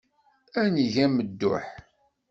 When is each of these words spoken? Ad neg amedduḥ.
Ad 0.61 0.67
neg 0.75 0.95
amedduḥ. 1.05 1.65